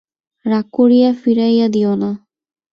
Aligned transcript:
রাগ 0.45 0.65
করিয়া 0.71 1.09
ফিরাইয়া 1.21 1.67
দিয়ো 1.73 1.93
না। 1.95 2.09